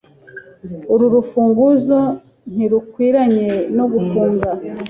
[0.93, 1.97] Uru rufunguzo
[2.53, 4.49] ntirukwiranye no gufunga.